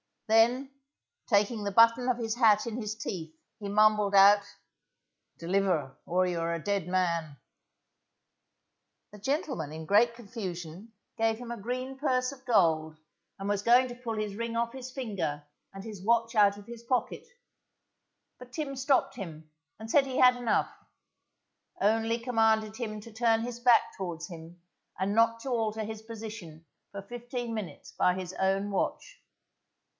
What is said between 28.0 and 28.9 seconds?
his own